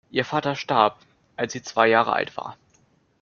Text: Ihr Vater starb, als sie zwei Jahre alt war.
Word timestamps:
Ihr 0.09 0.25
Vater 0.25 0.55
starb, 0.55 0.97
als 1.35 1.53
sie 1.53 1.61
zwei 1.61 1.87
Jahre 1.87 2.13
alt 2.13 2.35
war. 2.35 2.57